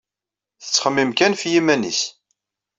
Tettxemmim 0.61 1.11
kan 1.17 1.33
ɣef 1.35 1.43
yiman-is 1.51 2.01